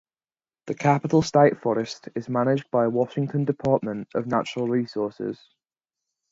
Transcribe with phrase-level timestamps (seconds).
[0.65, 5.39] The Capitol State Forest is managed by Washington Department of Natural Resources.